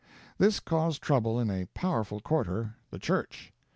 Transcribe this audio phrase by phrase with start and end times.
[0.39, 3.53] This caused trouble in a powerful quarter the church.